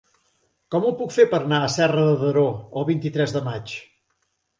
[0.75, 2.47] Com ho puc fer per anar a Serra de Daró
[2.81, 3.75] el vint-i-tres de maig?